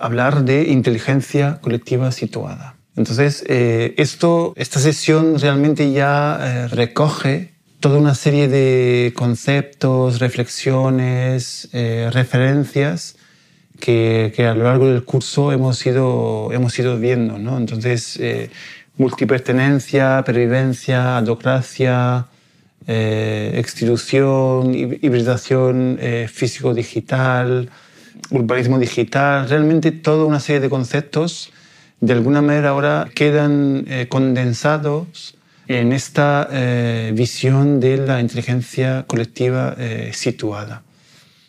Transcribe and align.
hablar 0.00 0.44
de 0.44 0.68
inteligencia 0.68 1.58
colectiva 1.62 2.12
situada. 2.12 2.76
Entonces, 2.96 3.44
eh, 3.48 3.94
esto, 3.98 4.54
esta 4.56 4.80
sesión 4.80 5.38
realmente 5.38 5.92
ya 5.92 6.38
eh, 6.40 6.68
recoge 6.68 7.52
toda 7.78 7.98
una 7.98 8.14
serie 8.14 8.48
de 8.48 9.12
conceptos, 9.14 10.18
reflexiones, 10.18 11.68
eh, 11.74 12.08
referencias 12.10 13.16
que, 13.78 14.32
que, 14.34 14.46
a 14.46 14.54
lo 14.54 14.64
largo 14.64 14.88
del 14.88 15.04
curso 15.04 15.52
hemos 15.52 15.84
ido, 15.84 16.50
hemos 16.52 16.78
ido 16.78 16.98
viendo. 16.98 17.38
¿no? 17.38 17.58
Entonces, 17.58 18.18
multipertenencia, 18.96 20.22
pervivencia, 20.24 21.18
adocracia, 21.18 22.28
extrusión, 22.86 24.74
hibridación 24.74 25.98
físico-digital, 26.32 27.68
urbanismo 28.30 28.78
digital, 28.78 29.48
realmente 29.48 29.92
toda 29.92 30.24
una 30.24 30.40
serie 30.40 30.60
de 30.60 30.70
conceptos 30.70 31.52
de 32.00 32.12
alguna 32.12 32.42
manera 32.42 32.70
ahora 32.70 33.08
quedan 33.14 33.84
eh, 33.88 34.06
condensados 34.08 35.34
en 35.66 35.92
esta 35.92 36.48
eh, 36.52 37.12
visión 37.14 37.80
de 37.80 37.96
la 37.96 38.20
inteligencia 38.20 39.04
colectiva 39.06 39.74
eh, 39.78 40.10
situada. 40.12 40.82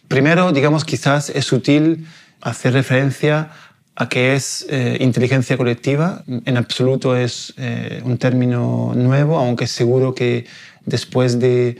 Primero, 0.07 0.51
digamos, 0.53 0.85
quizás 0.85 1.29
es 1.29 1.51
útil 1.51 2.07
hacer 2.41 2.73
referencia 2.73 3.51
a 3.95 4.09
qué 4.09 4.35
es 4.35 4.65
inteligencia 4.99 5.57
colectiva. 5.57 6.23
En 6.45 6.55
absoluto 6.55 7.17
es 7.17 7.55
un 8.03 8.19
término 8.19 8.93
nuevo, 8.95 9.39
aunque 9.39 9.65
seguro 9.65 10.13
que 10.13 10.45
después 10.85 11.39
de, 11.39 11.79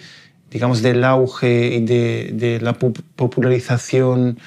digamos, 0.50 0.82
del 0.82 1.04
auge 1.04 1.76
y 1.76 1.86
de, 1.86 2.60
la 2.60 2.74
popularización 2.74 4.40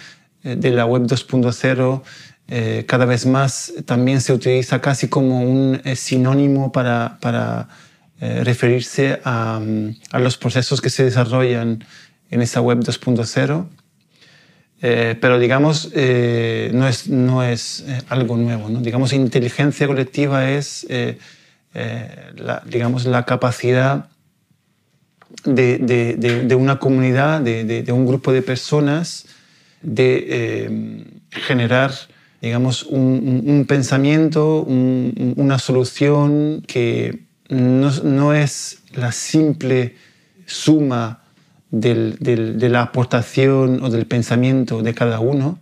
de 0.43 0.71
la 0.71 0.87
web 0.87 1.03
2.0 1.03 2.03
eh, 2.49 2.85
cada 2.89 3.05
vez 3.05 3.27
más 3.27 3.73
también 3.85 4.21
se 4.21 4.33
utiliza 4.33 4.81
casi 4.81 5.09
como 5.09 5.41
un 5.43 5.81
eh, 5.85 5.95
sinónimo 5.95 6.73
para, 6.73 7.19
para 7.21 7.69
referirse 8.19 9.19
a, 9.25 9.61
mm, 9.61 9.97
a, 10.11 10.19
los 10.19 10.37
procesos 10.37 10.83
que 10.83 10.91
se 10.91 11.05
desarrollan 11.05 11.85
en 12.31 12.43
esa 12.43 12.61
web 12.61 12.81
2.0. 12.81 13.67
pero 15.21 15.39
digamos, 15.39 15.91
no 15.95 16.89
es, 16.89 17.09
no 17.09 17.43
es 17.43 17.85
algo 18.09 18.37
nuevo. 18.37 18.69
¿no? 18.69 18.81
Digamos, 18.81 19.15
inteligencia 19.15 19.87
colectiva 19.87 20.51
es 20.51 20.87
la, 21.73 22.63
digamos, 22.67 23.07
la 23.07 23.25
capacidad 23.25 24.11
de, 25.45 25.79
de, 25.79 26.45
de 26.45 26.55
una 26.55 26.79
comunidad, 26.79 27.41
de, 27.41 27.85
un 27.93 28.07
grupo 28.07 28.33
de 28.33 28.43
personas, 28.43 29.27
de 29.83 30.27
eh, 30.29 31.05
generar 31.31 31.93
digamos, 32.41 32.85
un, 32.85 33.67
pensamiento, 33.69 34.63
una 34.63 35.59
solución 35.59 36.63
que 36.67 37.25
no, 37.51 38.35
es 38.35 38.83
la 38.95 39.13
simple 39.13 39.97
suma 40.47 41.23
de 41.71 42.69
la 42.71 42.83
aportación 42.83 43.83
o 43.83 43.91
del 43.91 44.07
pensamiento 44.07 44.83
de 44.83 44.95
cada 44.95 45.21
uno, 45.21 45.59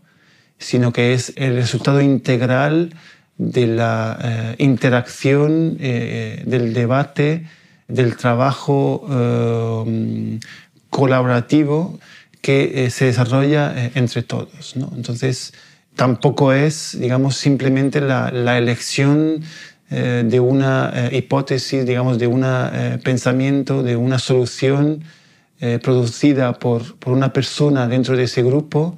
sino 0.58 0.92
que 0.92 1.14
es 1.14 1.32
el 1.36 1.56
resultado 1.56 2.00
integral 2.00 2.94
de 3.38 3.66
la 3.66 4.18
eh, 4.22 4.54
interacción, 4.58 5.76
eh, 5.80 6.42
del 6.46 6.74
debate, 6.74 7.46
del 7.88 8.16
trabajo 8.16 9.04
colaborativo 10.90 11.98
que 12.40 12.84
eh, 12.84 12.90
se 12.90 13.06
desarrolla 13.06 13.72
eh, 13.76 13.92
entre 13.94 14.22
todos. 14.22 14.76
¿no? 14.76 14.90
Entonces, 14.96 15.52
tampoco 15.96 16.52
es, 16.52 16.96
digamos, 16.98 17.36
simplemente 17.36 18.00
la, 18.00 18.58
elección 18.58 19.42
eh, 19.90 20.24
de 20.26 20.40
una 20.40 21.08
hipótesis, 21.12 21.84
digamos, 21.84 22.18
de 22.18 22.26
un 22.26 22.44
pensamiento, 23.02 23.82
de 23.82 23.96
una 23.96 24.18
solución 24.18 25.02
producida 25.82 26.52
por, 26.60 26.96
por, 27.00 27.12
una 27.12 27.32
persona 27.32 27.88
dentro 27.88 28.16
de 28.16 28.24
ese 28.24 28.44
grupo 28.44 28.96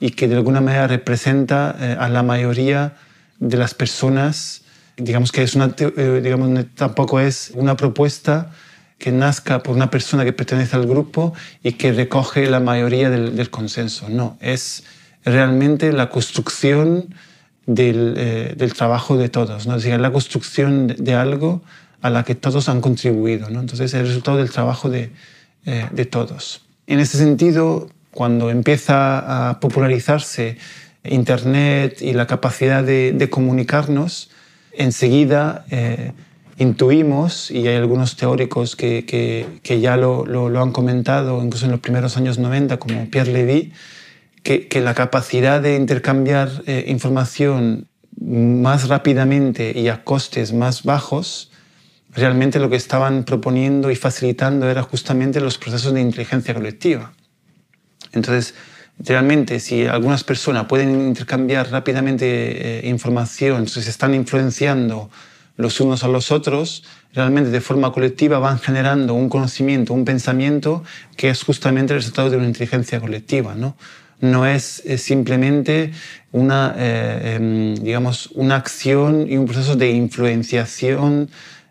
y 0.00 0.12
que 0.12 0.26
de 0.26 0.36
alguna 0.36 0.62
manera 0.62 0.86
representa 0.86 1.70
a 1.70 2.08
la 2.08 2.22
mayoría 2.22 2.94
de 3.38 3.58
las 3.58 3.74
personas. 3.74 4.62
Digamos 4.96 5.32
que 5.32 5.42
es 5.42 5.54
una, 5.54 5.68
digamos, 5.68 6.64
tampoco 6.76 7.20
es 7.20 7.52
una 7.54 7.76
propuesta 7.76 8.50
que 8.98 9.12
nazca 9.12 9.62
por 9.62 9.76
una 9.76 9.90
persona 9.90 10.24
que 10.24 10.32
pertenece 10.32 10.76
al 10.76 10.86
grupo 10.86 11.32
y 11.62 11.72
que 11.72 11.92
recoge 11.92 12.46
la 12.50 12.60
mayoría 12.60 13.10
del, 13.10 13.50
consenso. 13.50 14.08
No, 14.08 14.36
es 14.40 14.84
realmente 15.24 15.92
la 15.92 16.10
construcción 16.10 17.14
del, 17.66 18.14
eh, 18.16 18.54
del 18.56 18.74
trabajo 18.74 19.16
de 19.16 19.28
todos, 19.28 19.66
¿no? 19.66 19.76
es 19.76 19.84
decir, 19.84 20.00
la 20.00 20.10
construcción 20.10 20.88
de, 20.88 21.14
algo 21.14 21.62
a 22.00 22.10
la 22.10 22.24
que 22.24 22.34
todos 22.34 22.68
han 22.68 22.80
contribuido. 22.80 23.50
¿no? 23.50 23.60
Entonces, 23.60 23.92
es 23.92 24.00
el 24.00 24.06
resultado 24.06 24.38
del 24.38 24.50
trabajo 24.50 24.90
de, 24.90 25.12
eh, 25.64 25.86
de 25.92 26.04
todos. 26.04 26.62
En 26.86 26.98
ese 26.98 27.18
sentido, 27.18 27.88
cuando 28.10 28.50
empieza 28.50 29.50
a 29.50 29.60
popularizarse 29.60 30.58
Internet 31.04 32.02
y 32.02 32.12
la 32.12 32.26
capacidad 32.26 32.82
de, 32.82 33.12
de 33.12 33.30
comunicarnos, 33.30 34.30
enseguida 34.72 35.64
eh, 35.70 36.12
intuimos, 36.58 37.50
y 37.50 37.66
hay 37.68 37.76
algunos 37.76 38.16
teóricos 38.16 38.76
que, 38.76 39.04
que, 39.62 39.80
ya 39.80 39.96
lo, 39.96 40.26
lo, 40.26 40.60
han 40.60 40.72
comentado, 40.72 41.42
incluso 41.42 41.66
en 41.66 41.72
los 41.72 41.80
primeros 41.80 42.16
años 42.16 42.38
90, 42.38 42.78
como 42.78 43.08
Pierre 43.10 43.32
Levy, 43.32 43.72
que, 44.42 44.68
que 44.68 44.80
la 44.80 44.94
capacidad 44.94 45.60
de 45.60 45.76
intercambiar 45.76 46.50
eh, 46.66 46.84
información 46.88 47.88
más 48.20 48.88
rápidamente 48.88 49.78
y 49.78 49.88
a 49.88 50.02
costes 50.02 50.52
más 50.52 50.82
bajos, 50.82 51.50
realmente 52.12 52.58
lo 52.58 52.68
que 52.70 52.76
estaban 52.76 53.24
proponiendo 53.24 53.90
y 53.90 53.96
facilitando 53.96 54.68
era 54.68 54.82
justamente 54.82 55.40
los 55.40 55.58
procesos 55.58 55.94
de 55.94 56.00
inteligencia 56.00 56.54
colectiva. 56.54 57.12
Entonces, 58.12 58.54
realmente, 58.98 59.60
si 59.60 59.86
algunas 59.86 60.24
personas 60.24 60.64
pueden 60.64 61.08
intercambiar 61.08 61.70
rápidamente 61.70 62.26
eh, 62.26 62.88
información, 62.88 63.68
se 63.68 63.88
están 63.88 64.14
influenciando 64.14 65.10
los 65.58 65.80
unos 65.80 66.04
a 66.04 66.08
los 66.08 66.30
otros, 66.30 66.84
realmente 67.12 67.50
de 67.50 67.60
forma 67.60 67.92
colectiva 67.92 68.38
van 68.38 68.60
generando 68.60 69.14
un 69.14 69.28
conocimiento, 69.28 69.92
un 69.92 70.04
pensamiento 70.04 70.84
que 71.16 71.28
es 71.28 71.42
justamente 71.42 71.92
el 71.92 71.98
resultado 71.98 72.30
de 72.30 72.36
una 72.36 72.46
inteligencia 72.46 73.00
colectiva. 73.00 73.56
No, 73.56 73.76
no 74.20 74.46
es, 74.46 74.84
simplemente 74.98 75.92
una, 76.30 76.74
eh, 76.78 77.34
em, 77.34 77.74
digamos, 77.74 78.30
una 78.34 78.54
acción 78.54 79.26
y 79.28 79.36
un 79.36 79.46
proceso 79.46 79.74
de 79.74 79.90
influenciación 79.90 81.28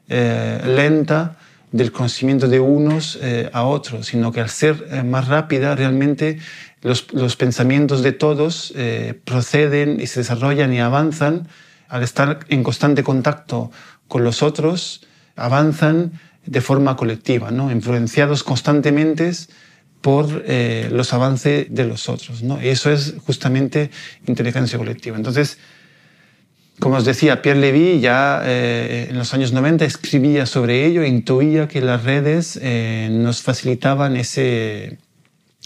eh, 0.10 0.62
lenta 0.66 1.38
del 1.72 1.94
conocimiento 1.94 2.50
de 2.50 2.60
unos 2.60 3.18
eh, 3.22 3.50
a 3.54 3.64
otros, 3.64 4.08
sino 4.08 4.34
que 4.34 4.42
al 4.42 4.50
ser 4.50 5.04
más 5.06 5.30
rápida, 5.30 5.76
realmente 5.76 6.40
los, 6.82 7.14
los 7.14 7.38
pensamientos 7.38 8.04
de 8.04 8.12
todos 8.12 8.74
proceden 9.24 10.00
y 10.00 10.08
se 10.08 10.22
desarrollan 10.22 10.74
y 10.74 10.80
avanzan 10.80 11.48
al 11.90 12.04
estar 12.04 12.40
en 12.50 12.64
constante 12.64 13.04
contacto 13.04 13.72
con 14.08 14.24
los 14.24 14.44
otros, 14.44 15.06
avanzan 15.36 16.20
de 16.46 16.62
forma 16.62 16.96
colectiva, 16.96 17.52
¿no? 17.52 17.72
influenciados 17.72 18.44
constantemente 18.44 19.32
por 20.02 20.44
eh, 20.46 20.90
los 20.92 21.14
avances 21.14 21.68
de 21.70 21.86
los 21.86 22.10
otros. 22.10 22.42
¿no? 22.42 22.62
Y 22.62 22.70
eso 22.70 22.92
es 22.92 23.16
justamente 23.26 23.92
inteligencia 24.26 24.78
colectiva. 24.78 25.18
Entonces, 25.18 25.58
Como 26.80 26.98
os 26.98 27.06
decía, 27.06 27.42
Pierre 27.42 27.60
Levy 27.60 28.00
ya 28.02 28.44
eh, 28.46 29.08
en 29.10 29.18
los 29.18 29.34
años 29.34 29.52
90 29.52 29.84
escribía 29.84 30.46
sobre 30.46 30.86
ello 30.86 31.02
e 31.02 31.08
intuía 31.08 31.68
que 31.68 31.82
las 31.82 32.04
redes 32.04 32.60
eh, 32.62 33.10
nos 33.10 33.42
facilitaban 33.42 34.16
ese, 34.16 35.00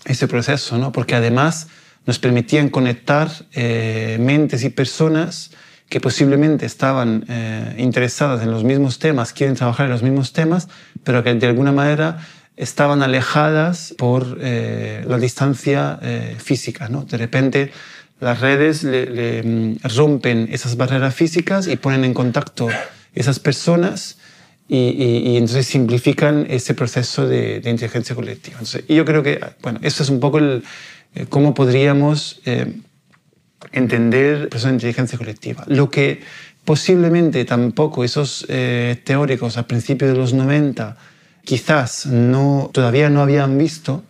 ese 0.05 0.27
proceso, 0.29 0.77
¿no? 0.77 0.93
porque 0.93 1.15
además 1.15 1.67
nos 2.05 2.17
permitían 2.17 2.69
conectar 2.69 3.29
mentes 3.53 4.63
y 4.63 4.69
personas 4.69 5.51
que 5.91 5.99
posiblemente 5.99 6.65
estaban 6.65 7.25
interesadas 7.77 8.41
en 8.41 8.49
los 8.49 8.63
mismos 8.63 8.97
temas, 8.97 9.33
quieren 9.33 9.57
trabajar 9.57 9.87
en 9.87 9.91
los 9.91 10.03
mismos 10.03 10.31
temas, 10.31 10.69
pero 11.03 11.21
que 11.21 11.33
de 11.35 11.45
alguna 11.45 11.73
manera 11.73 12.25
estaban 12.55 13.03
alejadas 13.03 13.93
por 13.97 14.37
la 14.39 15.17
distancia 15.17 15.99
física. 16.39 16.87
¿no? 16.87 17.03
De 17.03 17.17
repente 17.17 17.71
las 18.21 18.39
redes 18.39 18.85
mm, 18.85 19.85
rompen 19.95 20.47
esas 20.51 20.77
barreras 20.77 21.13
físicas 21.13 21.67
y 21.67 21.75
ponen 21.75 22.05
en 22.05 22.13
contacto 22.13 22.69
esas 23.13 23.39
personas 23.39 24.17
y, 24.67 25.35
entonces 25.35 25.65
simplifican 25.65 26.45
ese 26.49 26.73
proceso 26.73 27.27
de, 27.27 27.61
inteligencia 27.65 28.15
colectiva. 28.15 28.59
y 28.87 28.95
yo 28.95 29.03
creo 29.03 29.21
que, 29.21 29.37
bueno, 29.61 29.79
eso 29.81 30.01
es 30.01 30.09
un 30.09 30.21
poco 30.21 30.37
el, 30.37 30.63
eh, 31.13 31.25
cómo 31.27 31.53
podríamos 31.53 32.39
eh, 32.45 32.73
entender 33.71 34.41
el 34.41 34.47
proceso 34.49 34.67
de 34.67 34.73
inteligencia 34.73 35.17
colectiva. 35.17 35.63
Lo 35.67 35.89
que 35.89 36.21
posiblemente 36.65 37.45
tampoco 37.45 38.03
esos 38.03 38.45
eh, 38.49 39.01
teóricos 39.03 39.57
a 39.57 39.67
principios 39.67 40.11
de 40.11 40.17
los 40.17 40.33
90 40.33 40.97
quizás 41.43 42.05
no, 42.05 42.69
todavía 42.73 43.09
no 43.09 43.21
habían 43.21 43.57
visto 43.57 44.03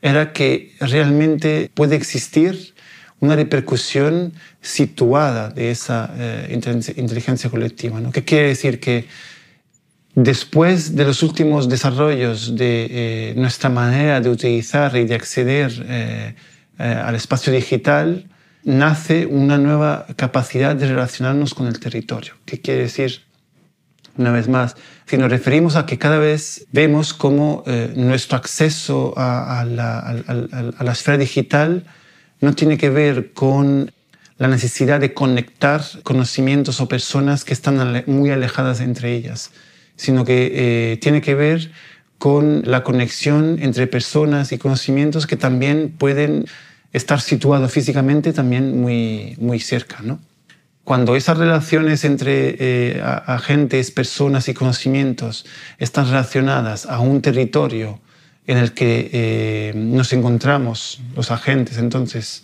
era 0.00 0.32
que 0.32 0.74
realmente 0.80 1.70
puede 1.74 1.96
existir 1.96 2.74
una 3.20 3.34
repercusión 3.34 4.32
situada 4.60 5.50
de 5.50 5.70
esa 5.72 6.10
eh, 6.16 6.60
inteligencia 6.96 7.50
colectiva. 7.50 8.00
¿no? 8.00 8.12
¿Qué 8.12 8.24
quiere 8.24 8.48
decir? 8.48 8.78
Que 8.78 9.06
después 10.14 10.94
de 10.94 11.04
los 11.04 11.22
últimos 11.22 11.68
desarrollos 11.68 12.56
de 12.56 12.86
eh, 12.90 13.34
nuestra 13.36 13.70
manera 13.70 14.20
de 14.20 14.30
utilizar 14.30 14.96
y 14.96 15.04
de 15.04 15.14
acceder 15.14 15.72
eh, 15.88 16.34
al 16.78 17.16
espacio 17.16 17.52
digital, 17.52 18.28
nace 18.68 19.24
una 19.24 19.56
nueva 19.56 20.06
capacidad 20.16 20.76
de 20.76 20.86
relacionarnos 20.86 21.54
con 21.54 21.66
el 21.66 21.80
territorio. 21.80 22.34
¿Qué 22.44 22.60
quiere 22.60 22.82
decir? 22.82 23.22
Una 24.18 24.30
vez 24.30 24.46
más, 24.46 24.76
si 25.06 25.16
nos 25.16 25.30
referimos 25.30 25.74
a 25.76 25.86
que 25.86 25.96
cada 25.96 26.18
vez 26.18 26.66
vemos 26.70 27.14
cómo 27.14 27.64
nuestro 27.94 28.36
acceso 28.36 29.14
a, 29.16 29.64
la, 29.64 30.00
a 30.00 30.84
la 30.84 30.92
esfera 30.92 31.16
digital 31.16 31.86
no 32.40 32.52
tiene 32.54 32.76
que 32.76 32.90
ver 32.90 33.32
con 33.32 33.92
la 34.38 34.48
necesidad 34.48 35.00
de 35.00 35.14
conectar 35.14 35.82
conocimientos 36.02 36.80
o 36.80 36.88
personas 36.88 37.44
que 37.44 37.52
están 37.52 38.04
muy 38.06 38.30
alejadas 38.30 38.80
entre 38.80 39.14
ellas, 39.14 39.50
sino 39.96 40.24
que 40.24 40.92
eh, 40.92 40.96
tiene 40.98 41.20
que 41.20 41.34
ver 41.34 41.70
con 42.18 42.62
la 42.64 42.84
conexión 42.84 43.58
entre 43.60 43.86
personas 43.86 44.52
y 44.52 44.58
conocimientos 44.58 45.26
que 45.26 45.36
también 45.36 45.94
pueden 45.96 46.46
estar 46.92 47.20
situados 47.20 47.72
físicamente 47.72 48.32
también 48.32 48.80
muy, 48.80 49.36
muy 49.38 49.60
cerca. 49.60 49.98
¿no? 50.02 50.20
Cuando 50.84 51.16
esas 51.16 51.36
relaciones 51.36 52.04
entre 52.04 52.56
eh, 52.58 53.02
agentes, 53.02 53.90
personas 53.90 54.48
y 54.48 54.54
conocimientos 54.54 55.44
están 55.78 56.06
relacionadas 56.06 56.86
a 56.86 57.00
un 57.00 57.20
territorio 57.20 58.00
en 58.46 58.56
el 58.56 58.72
que 58.72 59.10
eh, 59.12 59.72
nos 59.76 60.14
encontramos 60.14 61.00
los 61.14 61.30
agentes, 61.30 61.76
entonces 61.76 62.42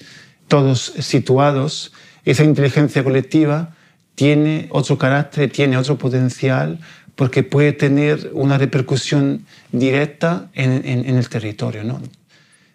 todos 0.49 0.93
situados, 0.99 1.93
esa 2.27 2.45
inteligencia 2.45 3.03
colectiva 3.03 3.75
tiene 4.15 4.69
otro 4.71 4.99
carácter, 4.99 5.51
tiene 5.51 5.79
otro 5.79 5.97
potencial, 5.97 6.79
porque 7.17 7.43
puede 7.43 7.73
tener 7.73 8.31
una 8.35 8.59
repercusión 8.59 9.47
directa 9.73 10.51
en, 10.53 11.17
el 11.17 11.29
territorio. 11.29 11.85
¿no? 11.85 12.01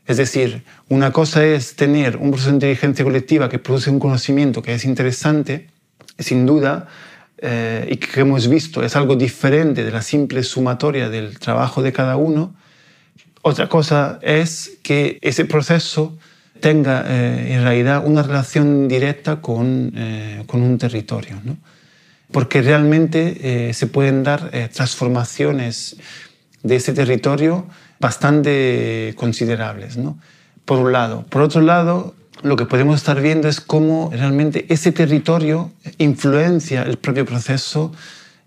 Es 0.10 0.18
decir, 0.18 0.64
una 0.88 1.12
cosa 1.12 1.46
es 1.46 1.76
tener 1.76 2.18
un 2.18 2.32
proceso 2.32 2.50
de 2.50 2.56
inteligencia 2.56 3.06
colectiva 3.06 3.48
que 3.48 3.60
produce 3.60 3.92
un 3.92 4.00
conocimiento 4.00 4.64
que 4.64 4.74
es 4.74 4.84
interesante, 4.84 5.70
sin 6.18 6.48
duda, 6.48 6.88
eh, 7.38 7.88
y 7.92 7.98
que 7.98 8.22
hemos 8.22 8.48
visto 8.48 8.82
es 8.82 8.96
algo 8.96 9.16
diferente 9.16 9.84
de 9.84 9.92
la 9.92 10.02
simple 10.02 10.42
sumatoria 10.42 11.10
del 11.10 11.38
trabajo 11.38 11.84
de 11.84 11.94
cada 11.94 12.16
uno, 12.16 12.56
otra 13.44 13.70
cosa 13.70 14.18
es 14.24 14.80
que 14.82 15.20
ese 15.22 15.46
proceso 15.46 16.18
tenga 16.60 17.06
eh, 17.08 17.54
en 17.54 17.62
realidad 17.62 18.02
una 18.04 18.24
relación 18.24 18.88
directa 18.88 19.42
con, 19.42 19.94
eh, 19.96 20.44
con 20.48 20.64
un 20.64 20.80
territorio, 20.80 21.40
¿no? 21.44 21.56
porque 22.32 22.64
realmente 22.64 23.74
se 23.74 23.88
pueden 23.88 24.24
dar 24.24 24.52
transformaciones 24.72 25.98
de 26.62 26.76
ese 26.76 26.94
territorio 26.94 27.68
bastante 28.00 29.14
considerables, 29.18 29.98
¿no? 29.98 30.18
por 30.66 30.80
un 30.80 30.92
lado. 30.92 31.26
Por 31.30 31.42
otro 31.42 31.62
lado, 31.62 32.14
lo 32.44 32.56
que 32.56 32.66
podemos 32.66 32.98
estar 32.98 33.22
viendo 33.22 33.48
es 33.48 33.60
cómo 33.60 34.12
realmente 34.14 34.66
ese 34.70 34.92
territorio 34.92 35.72
influencia 35.98 36.84
el 36.84 36.98
propio 36.98 37.26
proceso 37.26 37.92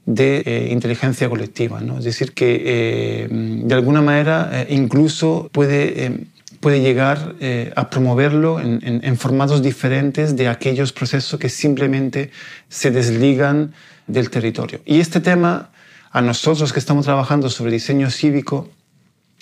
de 0.06 0.42
eh, 0.46 0.68
inteligencia 0.70 1.28
colectiva. 1.28 1.80
¿no? 1.80 1.98
Es 1.98 2.04
decir, 2.04 2.32
que 2.32 2.62
eh, 2.64 3.28
de 3.30 3.74
alguna 3.74 4.00
manera 4.00 4.50
eh, 4.52 4.66
incluso 4.70 5.50
puede, 5.52 6.26
puede 6.60 6.80
llegar 6.80 7.34
a 7.74 7.90
promoverlo 7.90 8.60
en, 8.60 8.80
en, 8.82 9.16
formatos 9.16 9.62
diferentes 9.62 10.36
de 10.36 10.48
aquellos 10.48 10.92
procesos 10.92 11.38
que 11.38 11.48
simplemente 11.48 12.30
se 12.68 12.90
desligan 12.90 13.74
del 14.06 14.30
territorio. 14.30 14.80
Y 14.84 15.00
este 15.00 15.20
tema, 15.20 15.70
a 16.12 16.20
nosotros 16.22 16.72
que 16.72 16.78
estamos 16.78 17.04
trabajando 17.04 17.50
sobre 17.50 17.72
diseño 17.72 18.10
cívico, 18.10 18.70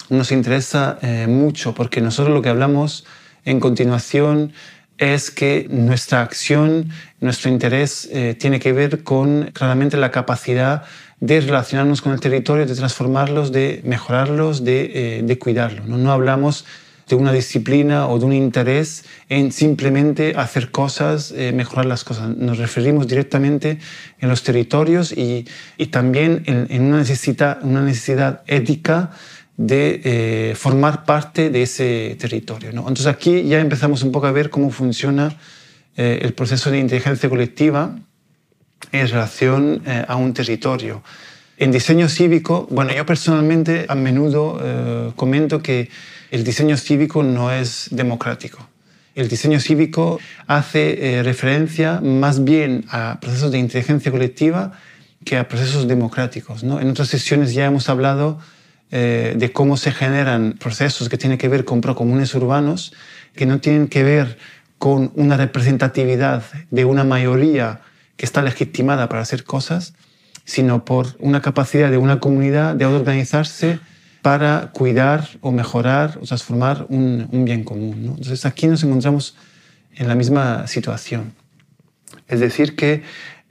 nos 0.08 0.32
interesa 0.32 0.98
mucho 1.28 1.74
porque 1.74 2.00
nosotros 2.00 2.34
lo 2.34 2.42
que 2.42 2.48
hablamos 2.48 3.04
en 3.44 3.60
continuación 3.60 4.52
es 5.00 5.30
que 5.30 5.66
nuestra 5.70 6.20
acción, 6.20 6.90
nuestro 7.20 7.50
interés 7.50 8.08
eh, 8.12 8.36
tiene 8.38 8.60
que 8.60 8.72
ver 8.72 9.02
con 9.02 9.50
claramente 9.54 9.96
la 9.96 10.10
capacidad 10.10 10.82
de 11.20 11.40
relacionarnos 11.40 12.02
con 12.02 12.12
el 12.12 12.20
territorio, 12.20 12.66
de 12.66 12.74
transformarlos, 12.74 13.50
de 13.50 13.80
mejorarlos, 13.84 14.62
de, 14.62 15.22
eh, 15.26 15.38
cuidarlos. 15.38 15.86
¿no? 15.86 16.12
hablamos 16.12 16.66
de 17.08 17.16
una 17.16 17.32
disciplina 17.32 18.08
o 18.08 18.18
de 18.18 18.26
un 18.26 18.34
interés 18.34 19.04
en 19.30 19.52
simplemente 19.52 20.34
hacer 20.36 20.70
cosas, 20.70 21.32
eh, 21.32 21.52
mejorar 21.52 21.86
las 21.86 22.04
cosas. 22.04 22.36
Nos 22.36 22.58
referimos 22.58 23.08
directamente 23.08 23.78
en 24.20 24.28
los 24.28 24.42
territorios 24.42 25.12
y, 25.12 25.46
también 25.90 26.42
en, 26.46 26.82
una, 26.82 26.98
necesidad, 26.98 27.58
una 27.62 27.82
necesidad 27.82 28.42
ética 28.46 29.10
de 29.60 30.00
eh, 30.04 30.54
formar 30.56 31.04
parte 31.04 31.50
de 31.50 31.62
ese 31.62 32.16
territorio. 32.18 32.72
¿no? 32.72 32.80
Entonces 32.80 33.08
aquí 33.08 33.42
ya 33.42 33.60
empezamos 33.60 34.02
un 34.02 34.10
poco 34.10 34.26
a 34.26 34.32
ver 34.32 34.48
cómo 34.48 34.70
funciona 34.70 35.36
eh, 35.98 36.20
el 36.22 36.32
proceso 36.32 36.70
de 36.70 36.78
inteligencia 36.78 37.28
colectiva 37.28 37.94
en 38.90 39.06
relación 39.06 39.82
eh, 39.84 40.02
a 40.08 40.16
un 40.16 40.32
territorio. 40.32 41.02
En 41.58 41.72
diseño 41.72 42.08
cívico, 42.08 42.68
bueno, 42.70 42.94
yo 42.94 43.04
personalmente 43.04 43.84
a 43.86 43.94
menudo 43.94 45.12
comento 45.14 45.60
que 45.60 45.90
el 46.30 46.42
diseño 46.42 46.78
cívico 46.78 47.22
no 47.22 47.52
es 47.52 47.88
democrático. 47.90 48.66
El 49.14 49.28
diseño 49.28 49.60
cívico 49.60 50.20
hace 50.46 51.20
referencia 51.22 52.00
más 52.00 52.44
bien 52.44 52.86
a 52.88 53.18
procesos 53.20 53.52
de 53.52 53.58
inteligencia 53.58 54.10
colectiva 54.10 54.72
que 55.26 55.36
a 55.36 55.48
procesos 55.48 55.86
democráticos. 55.86 56.64
¿no? 56.64 56.80
En 56.80 56.88
otras 56.88 57.08
sesiones 57.08 57.52
ya 57.52 57.66
hemos 57.66 57.90
hablado 57.90 58.38
eh, 58.92 59.34
de 59.36 59.52
cómo 59.52 59.76
se 59.76 59.92
generan 59.92 60.54
procesos 60.58 61.08
que 61.08 61.16
tienen 61.16 61.38
que 61.38 61.48
ver 61.48 61.64
con 61.64 61.80
procomunes 61.80 62.34
urbanos, 62.34 62.92
que 63.34 63.46
no 63.46 63.60
tienen 63.60 63.88
que 63.88 64.02
ver 64.02 64.38
con 64.78 65.12
una 65.14 65.36
representatividad 65.36 66.42
de 66.70 66.84
una 66.84 67.04
mayoría 67.04 67.82
que 68.16 68.26
está 68.26 68.42
legitimada 68.42 69.08
para 69.08 69.22
hacer 69.22 69.44
cosas, 69.44 69.94
sino 70.44 70.84
por 70.84 71.16
una 71.20 71.40
capacidad 71.40 71.90
de 71.90 71.98
una 71.98 72.18
comunidad 72.18 72.74
de 72.74 72.86
organizarse 72.86 73.78
para 74.22 74.70
cuidar 74.72 75.28
o 75.40 75.52
mejorar 75.52 76.18
o 76.20 76.26
transformar 76.26 76.86
un, 76.88 77.28
bien 77.44 77.64
común. 77.64 78.16
Entonces 78.18 78.44
aquí 78.44 78.66
nos 78.66 78.82
encontramos 78.82 79.36
en 79.94 80.08
la 80.08 80.14
misma 80.14 80.66
situación. 80.66 81.32
Es 82.28 82.40
decir, 82.40 82.76
que 82.76 83.02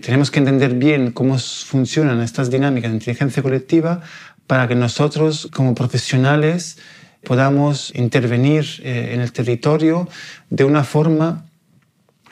tenemos 0.01 0.31
que 0.31 0.39
entender 0.39 0.73
bien 0.75 1.11
cómo 1.11 1.37
funcionan 1.37 2.21
estas 2.21 2.49
dinámicas 2.49 2.91
de 2.91 2.97
inteligencia 2.97 3.43
colectiva 3.43 4.01
para 4.49 4.67
que 4.67 4.73
nosotros 4.73 5.47
como 5.53 5.75
profesionales 5.75 6.79
podamos 7.23 7.93
intervenir 7.93 8.65
eh, 8.83 9.11
en 9.13 9.21
el 9.21 9.31
territorio 9.31 10.09
de 10.49 10.63
una 10.63 10.83
forma 10.83 11.45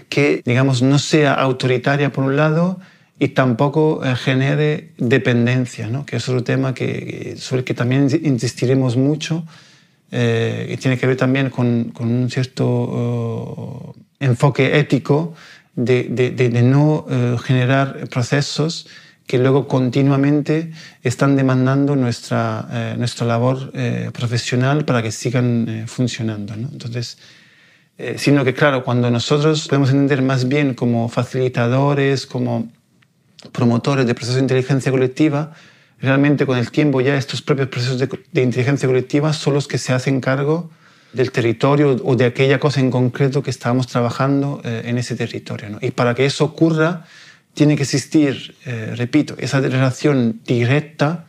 que, 0.10 0.42
digamos, 0.44 0.82
no 0.82 0.98
sea 0.98 1.36
autoritaria 1.36 2.12
por 2.12 2.24
un 2.24 2.36
lado 2.36 2.80
y 3.20 3.28
tampoco 3.30 4.04
eh, 4.04 4.16
genere 4.16 4.94
dependencia, 4.98 5.90
¿no? 5.90 6.08
que 6.08 6.16
es 6.16 6.28
otro 6.28 6.44
tema 6.44 6.74
que, 6.74 7.36
sobre 7.38 7.60
el 7.60 7.66
que 7.66 7.76
también 7.76 8.10
insistiremos 8.24 8.98
mucho 8.98 9.46
eh, 10.10 10.72
y 10.74 10.78
tiene 10.78 10.98
que 10.98 11.06
ver 11.06 11.18
también 11.18 11.52
con, 11.52 11.92
con 11.92 12.08
un 12.10 12.32
cierto 12.32 13.94
enfoque 14.20 14.80
ético 14.80 15.36
de, 15.76 16.64
no 16.64 17.06
eh, 17.10 17.38
generar 17.44 18.08
procesos 18.10 18.88
que 19.28 19.38
luego 19.38 19.68
continuamente 19.68 20.72
están 21.04 21.36
demandando 21.36 21.96
nuestra, 21.96 22.68
eh, 22.72 22.96
nuestra 22.98 23.28
labor 23.28 23.72
eh, 23.76 24.10
profesional 24.12 24.86
para 24.86 25.04
que 25.04 25.12
sigan 25.12 25.86
funcionando. 25.88 26.54
Entonces, 26.54 27.18
sino 28.18 28.46
que 28.46 28.54
claro, 28.54 28.84
cuando 28.84 29.10
nosotros 29.10 29.68
podemos 29.68 29.90
entender 29.90 30.22
más 30.22 30.48
bien 30.48 30.76
como 30.76 31.10
facilitadores, 31.10 32.28
como 32.28 32.72
promotores 33.52 34.06
de 34.06 34.14
procesos 34.14 34.36
de 34.36 34.42
inteligencia 34.42 34.92
colectiva, 34.92 35.54
realmente 36.00 36.46
con 36.46 36.58
el 36.58 36.72
tiempo 36.72 37.02
ya 37.02 37.18
estos 37.18 37.42
propios 37.42 37.70
procesos 37.70 37.98
de, 37.98 38.42
inteligencia 38.42 38.88
colectiva 38.88 39.34
son 39.34 39.56
los 39.56 39.68
que 39.68 39.78
se 39.78 39.94
hacen 39.94 40.22
cargo 40.22 40.70
del 41.14 41.32
territorio 41.32 41.96
o 42.04 42.16
de 42.16 42.26
aquella 42.26 42.60
cosa 42.60 42.80
en 42.80 42.92
concreto 42.92 43.42
que 43.42 43.50
estábamos 43.50 43.88
trabajando 43.88 44.62
eh, 44.64 44.84
en 44.86 44.98
ese 44.98 45.16
territorio. 45.16 45.80
Y 45.82 45.92
para 45.92 46.14
que 46.14 46.26
eso 46.26 46.46
ocurra, 46.46 47.06
tiene 47.58 47.76
que 47.76 47.82
existir, 47.82 48.56
eh, 48.68 48.94
repito, 48.96 49.36
esa 49.40 49.60
relación 49.60 50.42
directa 50.46 51.26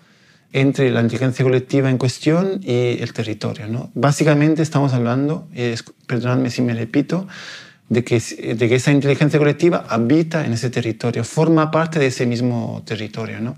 entre 0.53 0.91
la 0.91 1.01
inteligencia 1.01 1.43
colectiva 1.43 1.89
en 1.89 1.97
cuestión 1.97 2.61
y 2.63 3.01
el 3.01 3.15
territorio. 3.15 3.67
¿no? 3.67 3.91
Básicamente 3.95 4.61
estamos 4.61 4.93
hablando, 4.93 5.49
perdonadme 6.07 6.51
si 6.51 6.61
me 6.61 6.75
repito, 6.75 7.27
de 7.89 8.05
que, 8.05 8.21
de 8.21 8.69
que 8.69 8.75
esa 8.75 8.93
inteligencia 8.93 9.39
colectiva 9.39 9.87
habita 9.89 10.45
en 10.45 10.53
ese 10.53 10.69
territorio, 10.69 11.25
forma 11.25 11.71
parte 11.71 11.99
de 11.99 12.09
ese 12.09 12.27
mismo 12.27 12.83
territorio. 12.85 13.41
¿no? 13.41 13.57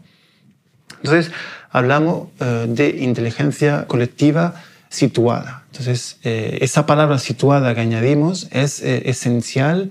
Entonces, 1.02 1.32
hablamos 1.70 2.28
eh, 2.38 2.66
de 2.68 2.88
inteligencia 3.00 3.86
colectiva 3.88 4.54
situada. 4.88 5.64
Entonces, 5.72 6.18
eh, 6.22 6.58
esa 6.60 6.86
palabra 6.86 7.18
situada 7.18 7.74
que 7.74 7.80
añadimos 7.80 8.46
es 8.52 8.80
eh, 8.80 9.02
esencial 9.06 9.90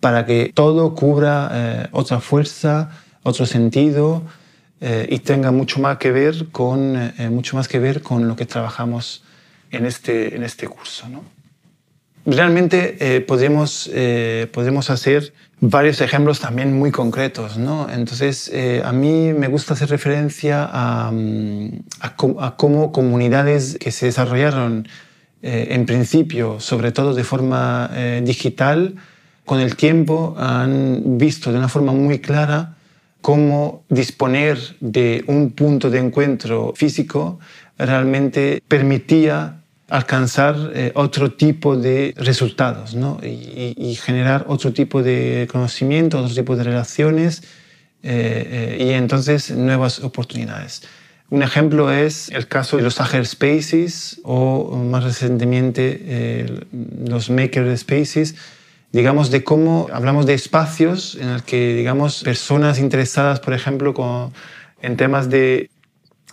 para 0.00 0.26
que 0.26 0.52
todo 0.54 0.94
cubra 0.94 1.50
eh, 1.52 1.88
otra 1.92 2.20
fuerza, 2.20 2.90
otro 3.22 3.46
sentido 3.46 4.22
y 4.80 5.18
tenga 5.18 5.50
mucho 5.50 5.80
más 5.80 5.98
que 5.98 6.12
ver 6.12 6.50
con 6.52 7.12
mucho 7.30 7.56
más 7.56 7.66
que 7.66 7.80
ver 7.80 8.00
con 8.00 8.28
lo 8.28 8.36
que 8.36 8.46
trabajamos 8.46 9.24
en 9.72 9.86
este 9.86 10.36
en 10.36 10.44
este 10.44 10.68
curso. 10.68 11.08
¿no? 11.08 11.24
Realmente 12.24 13.24
podemos 13.26 13.90
podemos 14.52 14.88
hacer 14.90 15.32
varios 15.60 16.00
ejemplos 16.00 16.40
también 16.40 16.78
muy 16.78 16.90
concretos. 16.90 17.58
¿no? 17.58 17.88
Entonces, 17.90 18.50
eh, 18.52 18.82
a 18.84 18.92
mí 18.92 19.32
me 19.32 19.48
gusta 19.48 19.74
hacer 19.74 19.90
referencia 19.90 20.68
a, 20.70 21.10
mm, 21.12 21.70
a, 22.00 22.56
cómo 22.56 22.92
comunidades 22.92 23.76
que 23.78 23.90
se 23.90 24.06
desarrollaron 24.06 24.88
eh, 25.42 25.68
en 25.70 25.86
principio, 25.86 26.60
sobre 26.60 26.92
todo 26.92 27.14
de 27.14 27.24
forma 27.24 27.90
eh, 27.94 28.22
digital, 28.24 28.96
con 29.48 29.60
el 29.60 29.76
tiempo 29.76 30.36
han 30.38 31.16
visto 31.16 31.50
de 31.50 31.56
una 31.56 31.70
forma 31.70 31.92
muy 31.92 32.18
clara 32.18 32.76
cómo 33.22 33.82
disponer 33.88 34.58
de 34.80 35.24
un 35.26 35.52
punto 35.52 35.88
de 35.88 35.98
encuentro 35.98 36.74
físico 36.76 37.40
realmente 37.78 38.62
permitía 38.68 39.62
alcanzar 39.88 40.54
eh, 40.74 40.92
otro 40.94 41.32
tipo 41.32 41.78
de 41.78 42.12
resultados 42.18 42.94
¿no? 42.94 43.20
y, 43.22 43.94
generar 43.94 44.44
otro 44.48 44.74
tipo 44.74 45.02
de 45.02 45.48
conocimiento, 45.50 46.18
otro 46.22 46.34
tipo 46.34 46.54
de 46.54 46.64
relaciones 46.64 47.42
eh, 48.02 48.76
eh, 48.78 48.84
y 48.84 48.90
entonces 48.90 49.50
nuevas 49.50 50.00
oportunidades. 50.00 50.82
Un 51.30 51.42
ejemplo 51.42 51.90
es 51.90 52.28
el 52.28 52.48
caso 52.48 52.76
de 52.76 52.82
los 52.82 52.96
spaces 52.96 54.20
o 54.24 54.76
más 54.76 55.04
recientemente 55.04 56.66
los 57.06 57.30
maker 57.30 57.76
spaces, 57.78 58.34
digamos 58.92 59.30
de 59.30 59.44
cómo 59.44 59.88
hablamos 59.92 60.26
de 60.26 60.34
espacios 60.34 61.16
en 61.20 61.32
los 61.32 61.42
que 61.42 61.74
digamos 61.74 62.22
personas 62.22 62.78
interesadas, 62.78 63.40
por 63.40 63.54
ejemplo, 63.54 63.94
con, 63.94 64.32
en 64.82 64.96
temas 64.96 65.28
de 65.28 65.70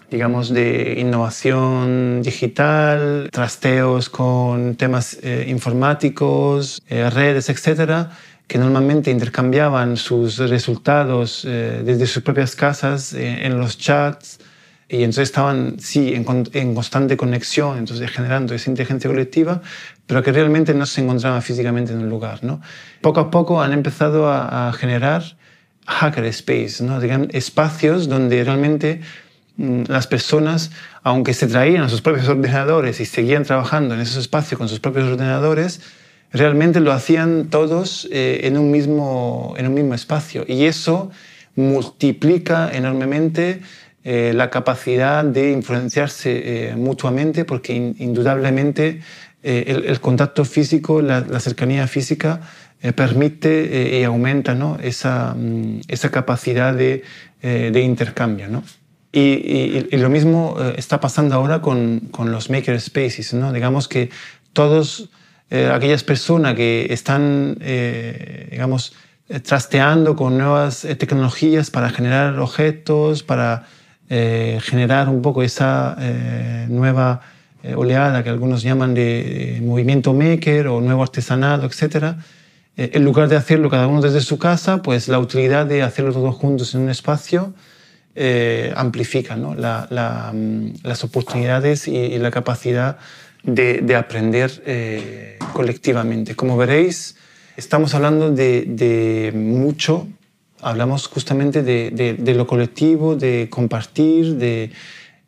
digamos, 0.09 0.53
de 0.53 0.95
innovación 0.99 2.21
digital, 2.21 3.29
trasteos 3.31 4.09
con 4.09 4.75
temas 4.75 5.17
eh, 5.23 5.45
informáticos, 5.47 6.81
eh, 6.87 7.09
redes, 7.09 7.49
etcétera, 7.49 8.11
que 8.47 8.59
normalmente 8.59 9.09
intercambiaban 9.09 9.97
sus 9.97 10.37
resultados 10.37 11.43
eh, 11.45 11.81
desde 11.83 12.05
sus 12.05 12.21
propias 12.21 12.55
casas 12.55 13.13
en 13.13 13.57
los 13.57 13.77
chats 13.77 14.39
y 14.87 14.97
entonces 14.97 15.29
estaban, 15.29 15.79
sí, 15.79 16.13
en, 16.13 16.25
en, 16.53 16.75
constante 16.75 17.17
conexión, 17.17 17.79
entonces 17.79 18.11
generando 18.11 18.53
esa 18.53 18.69
inteligencia 18.69 19.09
colectiva, 19.09 19.63
pero 20.07 20.23
que 20.23 20.31
realmente 20.31 20.73
no 20.73 20.85
se 20.85 21.01
encontraban 21.01 21.41
físicamente 21.41 21.93
en 21.93 21.99
un 21.99 22.09
lugar. 22.09 22.43
¿no? 22.43 22.61
Poco 23.01 23.19
a 23.19 23.31
poco 23.31 23.61
han 23.61 23.73
empezado 23.73 24.29
a, 24.29 24.69
a 24.69 24.73
generar 24.73 25.23
hacker 25.87 26.25
space, 26.25 26.83
¿no? 26.83 26.99
Espacios 27.29 28.09
donde 28.09 28.43
realmente 28.43 29.01
Mm, 29.57 29.83
las 29.87 30.05
personas, 30.07 30.71
aunque 31.01 31.33
se 31.33 31.47
traían 31.47 31.83
a 31.83 31.89
sus 31.89 32.01
propios 32.01 32.27
ordenadores 32.27 32.99
y 32.99 33.05
seguían 33.05 33.43
trabajando 33.43 33.95
en 33.95 34.01
esos 34.01 34.17
espacios 34.17 34.57
con 34.57 34.67
sus 34.67 34.81
propios 34.81 35.05
ordenadores, 35.05 35.81
realmente 36.31 36.81
lo 36.81 36.91
hacían 36.91 37.49
todos 37.49 38.07
eh, 38.11 38.41
en, 38.43 38.57
un 38.57 38.69
mismo, 38.69 39.53
en 39.57 39.67
un 39.67 39.73
mismo 39.73 39.93
espacio. 39.93 40.43
Y 40.47 40.65
eso 40.65 41.09
multiplica 41.55 42.69
enormemente 42.73 43.61
eh, 44.03 44.33
la 44.35 44.49
capacidad 44.49 45.23
de 45.23 45.51
influenciarse 45.51 46.71
eh, 46.71 46.75
mutuamente, 46.75 47.45
porque 47.45 47.73
indudablemente 47.73 48.99
el, 49.45 49.99
contacto 49.99 50.43
físico, 50.43 51.01
la, 51.01 51.39
cercanía 51.39 51.87
física, 51.87 52.41
permite 52.95 53.99
y 53.99 54.03
aumenta 54.03 54.53
¿no? 54.53 54.77
esa, 54.81 55.33
mm, 55.33 55.81
esa, 55.87 56.11
capacidad 56.11 56.73
de, 56.73 57.03
de 57.41 57.81
intercambio. 57.81 58.47
¿no? 58.49 58.63
Y, 59.17 59.95
lo 59.95 60.09
mismo 60.09 60.57
eh, 60.59 60.73
está 60.77 60.99
pasando 60.99 61.35
ahora 61.35 61.61
con, 61.61 62.01
con 62.11 62.33
los 62.33 62.49
makerspaces, 62.49 63.33
¿no? 63.33 63.53
Digamos 63.53 63.87
que 63.87 64.09
todas 64.51 65.05
eh, 65.49 65.71
aquellas 65.73 66.03
personas 66.03 66.55
que 66.55 66.87
están, 66.89 67.57
eh, 67.61 68.49
digamos, 68.51 68.93
trasteando 69.43 70.17
con 70.17 70.37
nuevas 70.37 70.85
tecnologías 70.97 71.71
para 71.71 71.91
generar 71.91 72.37
objetos, 72.39 73.23
para 73.23 73.65
generar 74.07 75.09
un 75.09 75.23
poco 75.23 75.41
esa 75.41 75.97
nueva 76.69 77.21
oleada 77.75 78.23
que 78.23 78.29
algunos 78.29 78.61
llaman 78.61 78.93
de 78.93 79.59
movimiento 79.63 80.13
maker 80.13 80.67
o 80.67 80.81
nuevo 80.81 81.01
artesanado, 81.01 81.65
etc. 81.65 82.15
en 82.77 83.03
lugar 83.03 83.29
de 83.29 83.37
hacerlo 83.37 83.69
cada 83.69 83.87
uno 83.87 84.01
desde 84.01 84.21
su 84.21 84.37
casa, 84.37 84.81
pues 84.81 85.07
la 85.07 85.19
utilidad 85.19 85.65
de 85.65 85.81
hacerlo 85.81 86.13
todos 86.13 86.35
juntos 86.35 86.75
en 86.75 86.81
un 86.81 86.89
espacio 86.89 87.53
eh, 88.17 88.71
amplifica 88.77 89.35
¿no? 89.35 89.55
Mm, 89.55 90.67
las 90.83 91.03
oportunidades 91.03 91.85
y, 91.89 92.17
la 92.17 92.31
capacidad 92.31 92.97
de, 93.43 93.93
aprender 93.93 94.63
eh, 94.65 95.37
colectivamente. 95.51 96.33
Como 96.33 96.55
veréis, 96.55 97.17
estamos 97.57 97.93
hablando 97.93 98.31
de, 98.31 99.33
mucho, 99.35 100.07
hablamos 100.61 101.07
justamente 101.07 101.61
de, 101.61 102.33
lo 102.33 102.47
colectivo, 102.47 103.17
de 103.17 103.49
compartir, 103.49 104.35
de, 104.35 104.71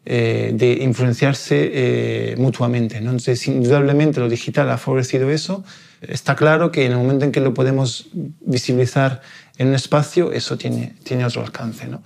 eh, 0.09 0.79
influenciarse 0.81 2.35
mutuamente. 2.37 3.01
¿no? 3.01 3.11
Entonces, 3.11 3.47
indudablemente 3.47 4.19
lo 4.19 4.29
digital 4.29 4.69
ha 4.69 4.77
favorecido 4.77 5.29
eso. 5.29 5.63
Está 6.01 6.35
claro 6.35 6.71
que 6.71 6.85
en 6.85 6.93
el 6.93 6.97
momento 6.97 7.25
en 7.25 7.31
que 7.31 7.41
lo 7.41 7.53
podemos 7.53 8.07
visibilizar 8.13 9.21
en 9.57 9.69
un 9.69 9.75
espacio, 9.75 10.31
eso 10.31 10.57
tiene, 10.57 10.93
tiene 11.03 11.25
otro 11.25 11.41
alcance. 11.41 11.87
¿no? 11.87 12.01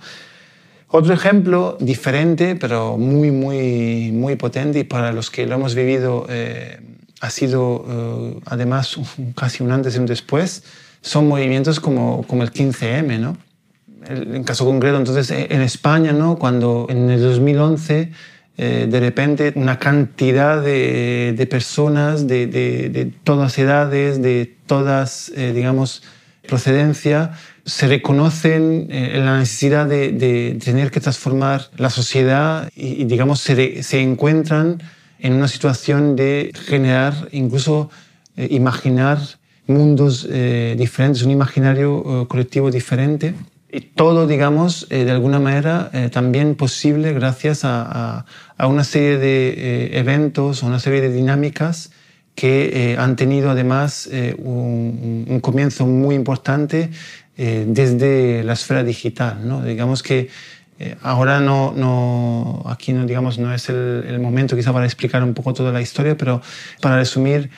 Otro 0.94 1.14
ejemplo 1.14 1.78
diferente, 1.80 2.54
pero 2.54 2.98
muy, 2.98 3.30
muy, 3.30 4.12
muy 4.12 4.36
potente 4.36 4.80
y 4.80 4.84
para 4.84 5.12
los 5.12 5.30
que 5.30 5.46
lo 5.46 5.54
hemos 5.54 5.74
vivido 5.74 6.26
eh, 6.28 6.80
ha 7.20 7.30
sido 7.30 7.86
eh, 7.88 8.40
además 8.44 8.98
casi 9.34 9.62
un 9.62 9.72
antes 9.72 9.96
y 9.96 9.98
un 9.98 10.06
después, 10.06 10.64
son 11.00 11.28
movimientos 11.28 11.80
como, 11.80 12.26
como 12.26 12.42
el 12.42 12.52
15M, 12.52 13.18
¿no? 13.18 13.38
En 14.08 14.44
caso 14.44 14.64
concreto, 14.64 14.96
entonces, 14.96 15.30
en 15.30 15.62
España, 15.62 16.12
¿no? 16.12 16.38
Cuando 16.38 16.86
en 16.88 17.10
el 17.10 17.20
2011 17.20 18.12
eh, 18.58 18.86
de 18.90 19.00
repente 19.00 19.52
una 19.56 19.78
cantidad 19.78 20.62
de, 20.62 21.34
de 21.36 21.46
personas 21.46 22.26
de, 22.26 22.46
de, 22.46 22.90
de, 22.90 23.06
todas 23.06 23.58
edades, 23.58 24.20
de 24.20 24.56
todas, 24.66 25.32
digamos, 25.34 26.02
procedencia, 26.46 27.32
se 27.64 27.86
reconocen 27.86 28.88
eh, 28.90 29.12
la 29.18 29.38
necesidad 29.38 29.86
de, 29.86 30.58
tener 30.62 30.90
que 30.90 31.00
transformar 31.00 31.70
la 31.76 31.90
sociedad 31.90 32.68
y, 32.74 33.04
digamos, 33.04 33.40
se, 33.40 33.82
se, 33.82 34.00
encuentran 34.00 34.82
en 35.20 35.34
una 35.34 35.48
situación 35.48 36.16
de 36.16 36.52
generar, 36.66 37.28
incluso 37.30 37.90
eh, 38.36 38.48
imaginar 38.50 39.18
mundos 39.66 40.26
eh, 40.28 40.74
diferentes, 40.76 41.22
un 41.22 41.30
imaginario 41.30 42.26
colectivo 42.28 42.70
diferente. 42.70 43.34
Y 43.74 43.80
todo, 43.80 44.26
digamos, 44.26 44.86
de 44.90 45.10
alguna 45.10 45.40
manera 45.40 45.90
también 46.10 46.56
posible 46.56 47.14
gracias 47.14 47.64
a, 47.64 48.26
a, 48.58 48.66
una 48.66 48.84
serie 48.84 49.16
de 49.16 49.98
eventos, 49.98 50.62
a 50.62 50.66
una 50.66 50.78
serie 50.78 51.00
de 51.00 51.10
dinámicas 51.10 51.90
que 52.34 52.96
han 52.98 53.16
tenido 53.16 53.50
además 53.50 54.10
un, 54.38 55.38
comienzo 55.40 55.86
muy 55.86 56.14
importante 56.14 56.90
desde 57.36 58.44
la 58.44 58.52
esfera 58.52 58.84
digital. 58.84 59.48
¿no? 59.48 59.62
Digamos 59.62 60.02
que 60.02 60.28
ahora 61.00 61.40
no, 61.40 61.72
no, 61.74 62.62
aquí 62.66 62.92
no, 62.92 63.06
digamos, 63.06 63.38
no 63.38 63.54
es 63.54 63.70
el, 63.70 64.04
el, 64.06 64.20
momento 64.20 64.54
quizá 64.54 64.72
para 64.74 64.84
explicar 64.84 65.22
un 65.22 65.32
poco 65.32 65.54
toda 65.54 65.72
la 65.72 65.80
historia, 65.80 66.14
pero 66.14 66.42
para 66.82 66.96
resumir, 66.96 67.50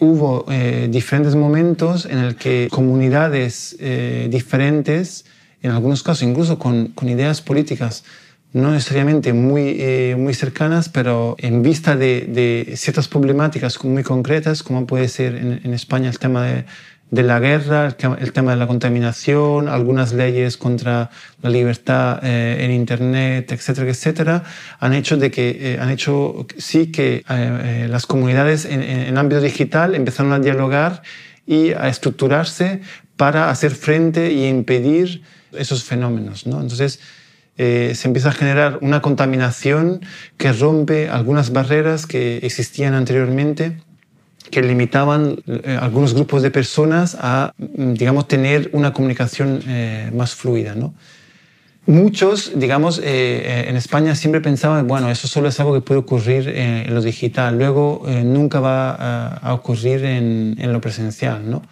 hubo 0.00 0.44
eh, 0.50 0.88
diferentes 0.90 1.34
momentos 1.34 2.06
en 2.06 2.18
el 2.18 2.36
que 2.36 2.68
comunidades 2.70 3.76
eh, 3.80 4.28
diferentes, 4.30 5.24
en 5.66 5.72
algunos 5.72 6.02
casos 6.02 6.22
incluso 6.22 6.58
con, 6.58 6.88
con, 6.88 7.08
ideas 7.08 7.42
políticas 7.42 8.04
no 8.52 8.70
necesariamente 8.70 9.32
muy, 9.32 9.76
eh, 9.78 10.16
muy 10.18 10.32
cercanas, 10.32 10.88
pero 10.88 11.36
en 11.38 11.62
vista 11.62 11.96
de, 11.96 12.22
de, 12.22 12.74
ciertas 12.76 13.06
problemáticas 13.08 13.82
muy 13.84 14.02
concretas, 14.02 14.62
como 14.62 14.86
puede 14.86 15.08
ser 15.08 15.34
en, 15.34 15.60
en 15.62 15.74
España 15.74 16.08
el 16.08 16.18
tema 16.18 16.42
de 16.44 16.64
de 17.10 17.22
la 17.22 17.38
guerra, 17.38 17.94
el 18.18 18.32
tema 18.32 18.50
de 18.50 18.56
la 18.56 18.66
contaminación, 18.66 19.68
algunas 19.68 20.12
leyes 20.12 20.56
contra 20.56 21.10
la 21.40 21.50
libertad 21.50 22.18
eh, 22.22 22.64
en 22.64 22.72
Internet, 22.72 23.52
etcétera, 23.52 23.90
etcétera, 23.90 24.42
han 24.80 24.92
hecho, 24.92 25.16
de 25.16 25.30
que, 25.30 25.56
eh, 25.74 25.78
han 25.80 25.90
hecho 25.90 26.46
sí 26.58 26.90
que 26.90 27.22
eh, 27.28 27.86
las 27.88 28.06
comunidades 28.06 28.64
en, 28.64 28.82
en, 28.82 29.16
ámbito 29.18 29.40
digital 29.40 29.94
empezaron 29.94 30.32
a 30.32 30.40
dialogar 30.40 31.02
y 31.46 31.70
a 31.70 31.88
estructurarse 31.88 32.80
para 33.16 33.50
hacer 33.50 33.72
frente 33.72 34.32
y 34.32 34.46
impedir 34.46 35.22
esos 35.52 35.84
fenómenos. 35.84 36.46
¿no? 36.46 36.60
Entonces, 36.60 37.00
se 37.56 38.02
empieza 38.04 38.28
a 38.28 38.32
generar 38.32 38.78
una 38.82 39.00
contaminación 39.00 40.02
que 40.36 40.52
rompe 40.52 41.08
algunas 41.08 41.52
barreras 41.52 42.06
que 42.06 42.36
existían 42.42 42.92
anteriormente 42.92 43.78
que 44.50 44.62
limitaban 44.62 45.38
eh, 45.46 45.78
algunos 45.80 46.14
grupos 46.14 46.42
de 46.42 46.50
personas 46.50 47.16
a, 47.20 47.52
mm, 47.58 47.94
digamos, 47.94 48.28
tener 48.28 48.70
una 48.72 48.92
comunicación 48.92 49.60
eh, 49.66 50.10
más 50.14 50.34
fluida, 50.34 50.74
¿no? 50.74 50.94
Muchos, 51.86 52.52
digamos, 52.56 53.00
eh, 53.02 53.66
en 53.68 53.76
España 53.76 54.16
siempre 54.16 54.40
pensaban, 54.40 54.88
bueno, 54.88 55.08
eso 55.08 55.28
solo 55.28 55.48
es 55.48 55.60
algo 55.60 55.72
que 55.72 55.82
puede 55.82 56.00
ocurrir 56.00 56.48
en 56.48 56.92
lo 56.92 57.00
digital, 57.00 57.56
luego 57.56 58.04
nunca 58.24 58.58
va 58.58 58.90
a, 59.36 59.54
ocurrir 59.54 60.04
en, 60.04 60.56
en, 60.58 60.72
lo 60.72 60.80
presencial, 60.80 61.48
¿no? 61.48 61.62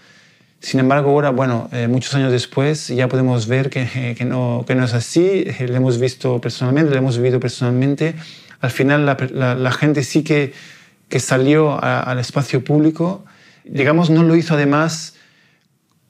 Sin 0.65 0.81
embargo, 0.81 1.11
ahora, 1.11 1.31
bueno, 1.31 1.69
muchos 1.89 2.15
años 2.15 2.33
después 2.33 2.89
ya 2.89 3.07
podemos 3.07 3.47
ver 3.47 3.69
que, 3.69 4.15
que, 4.17 4.25
no, 4.25 4.65
que 4.67 4.75
no 4.75 4.85
es 4.85 4.95
así, 4.95 5.45
lo 5.61 5.77
hemos 5.77 5.99
visto 5.99 6.41
personalmente, 6.41 6.91
lo 6.91 6.99
hemos 6.99 7.19
vivido 7.19 7.39
personalmente. 7.39 8.15
Al 8.61 8.71
final 8.71 9.05
la, 9.05 9.17
la, 9.31 9.55
la 9.55 9.73
gente 9.73 10.03
sí 10.03 10.25
que 10.25 10.53
que 11.09 11.21
salió 11.21 11.83
al 11.83 12.19
espacio 12.19 12.65
público, 12.65 13.25
digamos, 13.65 14.11
no 14.11 14.23
lo 14.23 14.37
hizo 14.37 14.55
además 14.55 15.15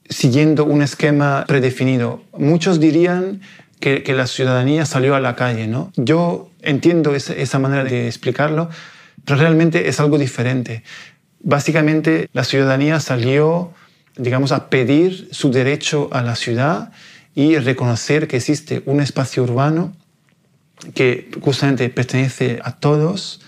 siguiendo 0.09 0.65
un 0.65 0.81
esquema 0.81 1.45
predefinido. 1.47 2.23
Muchos 2.37 2.79
dirían 2.79 3.41
que, 3.79 4.03
la 4.15 4.25
ciudadanía 4.25 4.85
salió 4.85 5.15
a 5.15 5.19
la 5.19 5.35
calle, 5.35 5.67
¿no? 5.67 5.91
Yo 5.95 6.49
entiendo 6.61 7.13
esa, 7.13 7.33
esa 7.33 7.59
manera 7.59 7.83
de 7.83 8.07
explicarlo, 8.07 8.69
pero 9.25 9.39
realmente 9.39 9.89
es 9.89 9.99
algo 9.99 10.17
diferente. 10.17 10.83
Básicamente, 11.39 12.29
la 12.33 12.43
ciudadanía 12.43 12.99
salió, 12.99 13.73
digamos, 14.17 14.51
a 14.51 14.69
pedir 14.69 15.27
su 15.31 15.51
derecho 15.51 16.09
a 16.11 16.21
la 16.21 16.35
ciudad 16.35 16.91
y 17.33 17.57
reconocer 17.57 18.27
que 18.27 18.37
existe 18.37 18.81
un 18.85 19.01
espacio 19.01 19.43
urbano 19.43 19.93
que 20.93 21.29
justamente 21.41 21.89
pertenece 21.89 22.59
a 22.63 22.75
todos, 22.75 23.41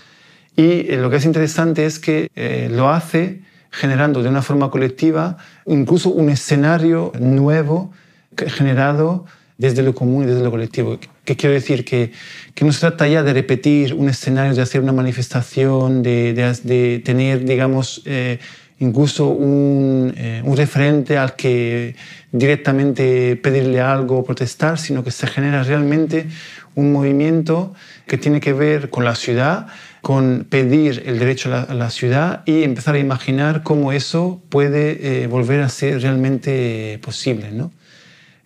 y 0.56 0.90
eh, 0.90 0.98
lo 1.00 1.08
que 1.08 1.16
es 1.16 1.24
interesante 1.24 1.86
es 1.86 1.98
que 1.98 2.30
eh, 2.34 2.68
lo 2.70 2.90
hace 2.90 3.42
generando 3.70 4.22
de 4.22 4.28
una 4.28 4.42
forma 4.42 4.70
colectiva 4.70 5.36
incluso 5.66 6.08
un 6.08 6.30
escenario 6.30 7.12
nuevo 7.20 7.92
generado 8.36 9.26
desde 9.58 9.82
lo 9.82 9.94
común 9.94 10.22
y 10.22 10.26
desde 10.26 10.42
lo 10.42 10.50
colectivo. 10.50 10.98
¿Qué 11.24 11.36
quiero 11.36 11.52
decir? 11.52 11.84
Que, 11.84 12.12
que 12.54 12.64
no 12.64 12.72
se 12.72 12.80
trata 12.80 13.06
ya 13.08 13.22
de 13.22 13.32
repetir 13.32 13.92
un 13.92 14.08
escenario, 14.08 14.54
de 14.54 14.62
hacer 14.62 14.80
una 14.80 14.92
manifestación, 14.92 16.02
de, 16.02 16.32
de, 16.32 17.02
tener, 17.04 17.44
digamos, 17.44 18.02
eh, 18.04 18.38
incluso 18.80 19.28
un, 19.28 20.14
un, 20.44 20.56
referente 20.56 21.18
al 21.18 21.34
que 21.34 21.96
directamente 22.30 23.36
pedirle 23.36 23.80
algo 23.80 24.18
o 24.18 24.24
protestar, 24.24 24.78
sino 24.78 25.02
que 25.02 25.10
se 25.10 25.26
genera 25.26 25.62
realmente 25.62 26.28
un 26.74 26.92
movimiento 26.92 27.74
que 28.06 28.18
tiene 28.18 28.40
que 28.40 28.52
ver 28.52 28.88
con 28.88 29.04
la 29.04 29.16
ciudad, 29.16 29.66
con 30.00 30.46
pedir 30.48 31.02
el 31.06 31.18
derecho 31.18 31.52
a 31.52 31.74
la, 31.74 31.90
ciudad 31.90 32.42
y 32.46 32.62
empezar 32.62 32.94
a 32.94 32.98
imaginar 32.98 33.62
cómo 33.64 33.92
eso 33.92 34.40
puede 34.48 35.22
eh, 35.22 35.26
volver 35.26 35.60
a 35.60 35.68
ser 35.68 36.00
realmente 36.02 37.00
posible. 37.02 37.50
¿no? 37.50 37.72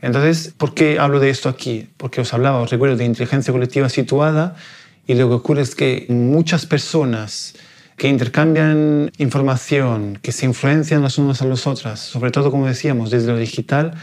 Entonces, 0.01 0.53
¿por 0.57 0.75
qué 0.75 0.99
hablo 0.99 1.21
de 1.21 1.31
esto 1.31 1.49
aquí? 1.49 1.89
Porque 1.97 2.23
os 2.23 2.33
hablaba, 2.33 2.61
os 2.61 2.71
recuerdo, 2.71 2.97
de 2.97 3.05
inteligencia 3.05 3.53
colectiva 3.53 3.89
situada 3.89 4.57
y 5.07 5.15
lo 5.15 5.29
que 5.29 5.35
ocurre 5.35 5.63
es 5.63 5.75
que 5.75 6.07
muchas 6.09 6.67
personas 6.67 7.55
que 7.97 8.09
intercambian 8.09 9.11
información, 9.19 10.19
que 10.23 10.33
se 10.33 10.47
influencian 10.47 11.03
las 11.03 11.19
unas 11.19 11.43
a 11.43 11.47
las 11.47 11.67
otras, 11.67 12.01
sobre 12.01 12.31
todo, 12.31 12.51
como 12.51 12.67
decíamos, 12.67 13.11
desde 13.11 13.29
lo 13.29 13.39
digital, 13.39 13.95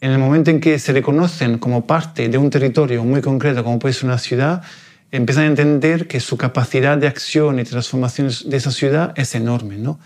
en 0.00 0.12
el 0.12 0.18
momento 0.18 0.50
en 0.50 0.60
que 0.60 0.78
se 0.78 0.92
reconocen 0.92 1.58
como 1.58 1.86
parte 1.86 2.28
de 2.28 2.38
un 2.38 2.50
territorio 2.50 3.02
muy 3.04 3.20
concreto, 3.20 3.64
como 3.64 3.78
puede 3.78 3.94
ser 3.94 4.04
una 4.04 4.18
ciudad, 4.18 4.62
empiezan 5.10 5.44
a 5.44 5.46
entender 5.48 6.06
que 6.06 6.20
su 6.20 6.36
capacidad 6.36 6.98
de 6.98 7.06
acción 7.06 7.58
y 7.58 7.64
transformación 7.64 8.30
de 8.44 8.56
esa 8.56 8.70
ciudad 8.70 9.12
es 9.16 9.34
enorme. 9.34 9.76
¿no? 9.76 9.98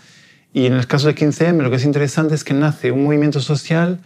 Y 0.53 0.65
en 0.65 0.73
el 0.73 0.87
caso 0.87 1.07
de 1.07 1.15
15M 1.15 1.61
lo 1.61 1.69
que 1.69 1.75
es 1.75 1.85
interesante 1.85 2.35
es 2.35 2.43
que 2.43 2.53
nace 2.53 2.91
un 2.91 3.03
movimiento 3.03 3.39
social 3.39 3.99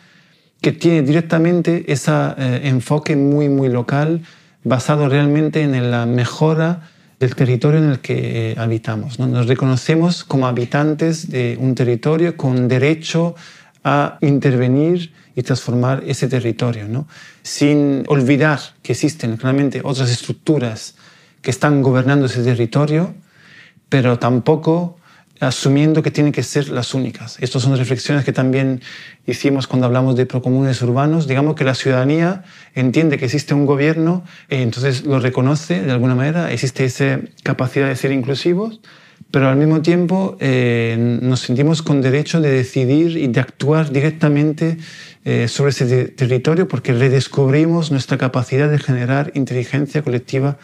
que 0.62 0.72
tiene 0.72 1.04
directamente 1.04 1.86
ese 1.92 2.12
eh, 2.12 2.62
enfoque 2.64 3.16
muy, 3.16 3.48
muy 3.48 3.70
local, 3.70 4.24
basado 4.64 5.08
realmente 5.08 5.62
en 5.62 5.92
la 5.92 6.06
mejora 6.06 6.90
del 7.20 7.36
territorio 7.36 7.80
en 7.80 7.90
el 7.90 8.00
que 8.00 8.52
eh, 8.52 8.56
habitamos. 8.58 9.20
¿no? 9.20 9.28
Nos 9.28 9.48
reconocemos 9.48 10.24
como 10.24 10.48
habitantes 10.48 11.30
de 11.30 11.58
un 11.60 11.74
territorio 11.76 12.38
con 12.38 12.68
derecho 12.68 13.36
a 13.84 14.18
intervenir 14.22 15.14
y 15.36 15.44
transformar 15.44 16.04
ese 16.06 16.28
territorio, 16.28 17.06
sin 17.44 18.04
olvidar 18.08 18.60
que 18.82 18.94
existen 18.94 19.38
claramente 19.38 19.82
otras 19.84 20.10
estructuras 20.10 20.96
que 21.42 21.52
están 21.52 21.82
gobernando 21.82 22.26
ese 22.26 22.44
territorio, 22.44 23.14
pero 23.88 24.20
tampoco 24.20 24.98
asumiendo 25.40 26.02
que 26.04 26.12
tienen 26.12 26.34
que 26.34 26.44
ser 26.44 26.70
las 26.70 26.94
únicas. 26.94 27.38
Estas 27.40 27.62
son 27.64 27.78
reflexiones 27.78 28.26
que 28.26 28.32
también 28.32 28.82
hicimos 29.26 29.68
cuando 29.68 29.86
hablamos 29.86 30.16
de 30.16 30.26
procomunes 30.26 30.82
urbanos. 30.82 31.28
Digamos 31.28 31.56
que 31.56 31.64
la 31.64 31.76
ciudadanía 31.76 32.44
entiende 32.76 33.18
que 33.18 33.26
existe 33.26 33.54
un 33.54 33.66
gobierno, 33.66 34.24
y 34.50 34.56
eh, 34.56 34.62
entonces 34.62 35.06
lo 35.06 35.20
reconoce 35.20 35.82
de 35.82 35.92
alguna 35.92 36.16
manera, 36.16 36.52
existe 36.52 36.86
esa 36.86 37.20
capacidad 37.44 37.88
de 37.88 37.96
ser 37.96 38.12
inclusivos, 38.12 38.80
pero 39.32 39.50
al 39.50 39.58
mismo 39.58 39.82
tiempo 39.82 40.38
eh, 40.40 40.96
nos 41.22 41.42
sentimos 41.42 41.82
con 41.82 42.02
derecho 42.02 42.40
de 42.40 42.50
decidir 42.50 43.18
y 43.18 43.28
de 43.28 43.40
actuar 43.40 43.92
directamente 43.92 44.78
eh, 45.26 45.48
sobre 45.50 45.72
ese 45.72 46.06
territorio 46.06 46.68
porque 46.68 46.94
redescubrimos 46.94 47.92
nuestra 47.92 48.18
capacidad 48.18 48.70
de 48.70 48.80
generar 48.80 49.32
inteligencia 49.36 50.02
colectiva 50.02 50.58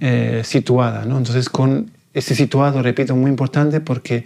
eh, 0.00 0.42
situada. 0.44 1.04
¿no? 1.04 1.18
Entonces, 1.18 1.50
con 1.50 1.90
ese 2.18 2.34
situado, 2.34 2.82
repito, 2.82 3.16
muy 3.16 3.30
importante 3.30 3.80
porque 3.80 4.24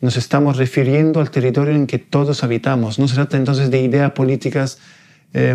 nos 0.00 0.16
estamos 0.16 0.56
refiriendo 0.56 1.20
al 1.20 1.30
territorio 1.30 1.74
en 1.74 1.86
que 1.86 1.98
todos 1.98 2.42
habitamos. 2.42 2.98
No 2.98 3.06
se 3.08 3.14
trata 3.14 3.36
entonces 3.36 3.70
de 3.70 3.80
ideas 3.80 4.12
políticas 4.12 4.78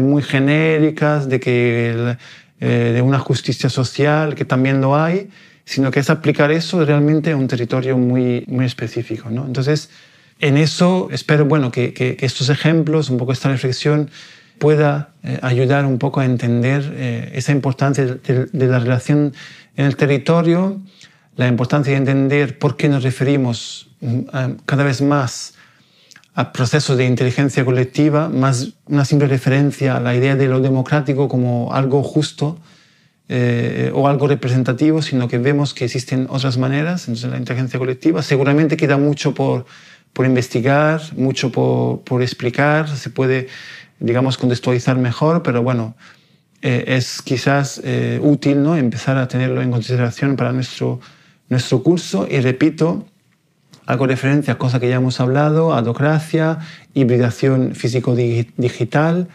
muy 0.01 0.23
genéricas, 0.23 1.29
de, 1.29 1.39
que, 1.39 2.17
de 2.59 3.01
una 3.01 3.19
justicia 3.19 3.69
social, 3.69 4.33
que 4.33 4.43
también 4.43 4.81
lo 4.81 4.95
hay, 4.95 5.29
sino 5.67 5.91
que 5.91 5.99
es 5.99 6.09
aplicar 6.09 6.49
eso 6.49 6.85
realmente 6.85 7.31
a 7.31 7.35
un 7.35 7.47
territorio 7.47 7.97
muy, 7.97 8.45
muy 8.47 8.63
específico. 8.63 9.29
¿no? 9.29 9.45
Entonces, 9.45 9.89
en 10.39 10.55
eso 10.55 11.09
espero 11.11 11.43
bueno, 11.43 11.71
que, 11.71 11.93
que, 11.93 12.15
estos 12.21 12.47
ejemplos, 12.47 13.09
un 13.09 13.17
poco 13.17 13.33
esta 13.33 13.49
reflexión, 13.49 14.09
pueda 14.59 15.09
eh, 15.23 15.37
ayudar 15.41 15.85
un 15.85 15.97
poco 15.97 16.21
a 16.21 16.25
entender 16.25 16.89
eh, 16.95 17.31
esa 17.35 17.51
importancia 17.51 18.05
de, 18.05 18.45
de, 18.45 18.67
la 18.67 18.79
relación 18.79 19.33
en 19.75 19.85
el 19.85 19.97
territorio, 19.97 20.79
la 21.37 21.47
importancia 21.47 21.93
de 21.93 21.99
entender 21.99 22.59
por 22.59 22.75
qué 22.75 22.89
nos 22.89 23.03
referimos 23.03 23.89
mm, 24.01 24.21
cada 24.65 24.83
vez 24.83 25.01
más 25.01 25.53
a 26.33 26.51
procesos 26.51 26.97
de 26.97 27.05
inteligencia 27.05 27.65
colectiva, 27.65 28.29
más 28.29 28.73
una 28.85 29.05
simple 29.05 29.27
referencia 29.27 29.97
a 29.97 29.99
la 29.99 30.13
idea 30.15 30.35
de 30.35 30.47
lo 30.47 30.59
democrático 30.59 31.27
como 31.27 31.73
algo 31.73 32.03
justo, 32.03 32.59
eh, 33.29 33.91
o 33.93 34.07
algo 34.07 34.27
representativo, 34.27 35.01
sino 35.01 35.27
que 35.27 35.37
vemos 35.37 35.73
que 35.73 35.83
existen 35.83 36.27
otras 36.29 36.57
maneras. 36.57 37.09
Entonces, 37.09 37.29
la 37.29 37.37
inteligencia 37.37 37.77
colectiva 37.77 38.23
seguramente 38.23 38.77
queda 38.77 38.95
mucho 38.97 39.33
por, 39.33 39.65
por 40.13 40.25
investigar, 40.25 41.01
mucho 41.17 41.51
por, 41.51 42.01
por, 42.03 42.21
explicar, 42.21 42.87
se 42.87 43.09
puede, 43.09 43.49
digamos, 43.99 44.37
contextualizar 44.37 44.97
mejor, 44.97 45.43
pero 45.43 45.61
bueno, 45.61 45.97
eh, 46.61 46.85
es 46.87 47.21
quizás 47.21 47.81
eh, 47.83 48.19
útil 48.23 48.63
¿no? 48.63 48.77
empezar 48.77 49.17
a 49.17 49.27
tenerlo 49.27 49.61
en 49.61 49.71
consideración 49.71 50.37
para 50.37 50.53
nuestro, 50.53 51.01
nuestro 51.49 51.83
curso. 51.83 52.27
Y 52.29 52.39
repito, 52.39 53.05
hago 53.85 54.05
referencia 54.05 54.53
a 54.53 54.57
cosas 54.57 54.79
que 54.79 54.89
ya 54.89 54.95
hemos 54.95 55.19
hablado, 55.19 55.73
adocracia, 55.73 56.59
hibridación 56.93 57.73
físico-digital. 57.73 59.27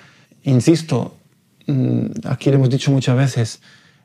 Insisto, 0.44 1.16
mm, 1.66 2.06
aquí 2.24 2.50
lo 2.50 2.56
hemos 2.56 2.70
dicho 2.70 2.90
muchas 2.90 3.16
veces, 3.16 3.60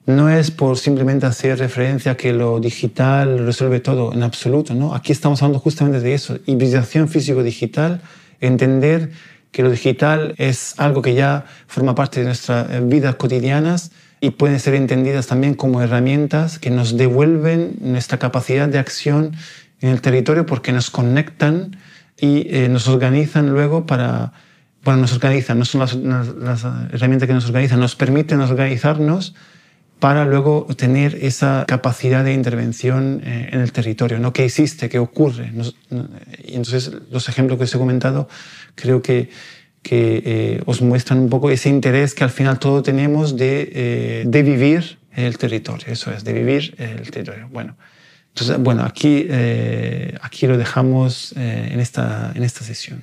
no 0.06 0.30
es 0.30 0.52
por 0.52 0.78
simplemente 0.78 1.26
hacer 1.26 1.60
referencia 1.60 2.14
a 2.14 2.16
que 2.16 2.32
lo 2.32 2.62
digital 2.62 3.40
resuelve 3.46 3.82
todo, 3.82 4.14
en 4.14 4.24
absoluto, 4.24 4.74
¿no? 4.74 4.96
Aquí 4.96 5.12
estamos 5.12 5.44
hablando 5.44 5.60
justamente 5.60 6.00
de 6.00 6.14
eso, 6.14 6.38
hibridación 6.46 7.10
físico-digital, 7.10 8.02
entender 8.40 9.12
que 9.52 9.64
lo 9.64 9.70
digital 9.70 10.34
es 10.38 10.76
algo 10.78 11.02
que 11.02 11.14
ya 11.14 11.46
forma 11.68 11.94
parte 11.94 12.22
de 12.22 12.28
nuestras 12.28 12.88
vidas 12.88 13.16
cotidianas 13.16 13.92
y 14.20 14.32
pueden 14.32 14.60
ser 14.60 14.74
entendidas 14.74 15.28
también 15.28 15.54
como 15.54 15.82
herramientas 15.82 16.60
que 16.60 16.70
nos 16.70 16.98
devuelven 16.98 17.78
nuestra 17.82 18.18
capacidad 18.18 18.68
de 18.68 18.80
acción 18.80 19.36
en 19.82 19.90
el 19.90 20.02
territorio 20.02 20.46
porque 20.46 20.72
nos 20.72 20.90
conectan 20.90 21.78
y 22.20 22.48
eh, 22.50 22.68
nos 22.70 22.88
organizan 22.88 23.52
luego 23.52 23.86
para, 23.86 24.34
bueno, 24.84 25.02
nos 25.02 25.14
organizan, 25.14 25.60
no 25.60 25.66
son 25.66 25.82
las, 25.82 25.94
las, 25.94 26.66
herramientas 26.92 27.28
que 27.28 27.34
nos 27.34 27.46
organizan, 27.46 27.80
nos 27.80 27.96
permiten 27.96 28.42
organizarnos 28.42 29.36
para 30.00 30.26
luego 30.26 30.68
tener 30.76 31.16
esa 31.22 31.66
capacidad 31.68 32.24
de 32.24 32.34
intervención 32.34 33.22
eh, 33.24 33.50
en 33.52 33.62
el 33.62 33.72
territorio, 33.72 34.20
¿no? 34.20 34.34
que 34.34 34.46
existe, 34.46 34.90
que 34.90 35.00
ocurre. 35.00 35.52
y 36.44 36.56
entonces 36.56 36.92
los 37.12 37.30
ejemplos 37.30 37.58
que 37.58 37.66
os 37.66 37.76
he 37.76 37.78
comentado 37.78 38.28
creo 38.76 39.02
que, 39.02 39.30
que 39.82 40.22
eh, 40.26 40.62
os 40.66 40.82
muestran 40.82 41.20
un 41.20 41.30
poco 41.30 41.50
ese 41.50 41.70
interés 41.70 42.14
que 42.14 42.24
al 42.24 42.30
final 42.30 42.60
todos 42.60 42.84
tenemos 42.84 43.38
de, 43.38 44.24
de 44.26 44.44
vivir 44.44 44.98
el 45.16 45.38
territorio, 45.38 45.88
eso 45.88 46.12
es, 46.12 46.24
de 46.24 46.34
vivir 46.34 46.76
el 46.78 47.10
territorio. 47.10 47.48
Bueno, 47.52 47.76
entonces, 48.38 48.60
bueno, 48.60 48.84
aquí, 48.84 49.26
eh, 49.28 50.16
aquí 50.22 50.46
lo 50.46 50.60
dejamos 50.60 51.34
eh, 51.36 51.70
en, 51.72 51.80
esta, 51.80 52.32
en 52.36 52.44
esta 52.44 52.64
sesión. 52.64 53.02